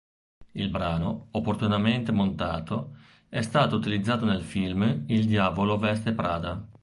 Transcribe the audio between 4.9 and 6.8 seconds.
Il Diavolo Veste Prada